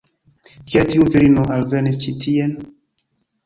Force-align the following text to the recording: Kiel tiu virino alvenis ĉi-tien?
Kiel 0.71 0.89
tiu 0.93 1.05
virino 1.17 1.45
alvenis 1.59 2.03
ĉi-tien? 2.07 2.61